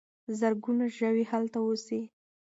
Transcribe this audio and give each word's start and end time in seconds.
زرګونه 0.39 0.85
ژوي 0.97 1.23
هلته 1.31 1.57
اوسي. 1.65 2.01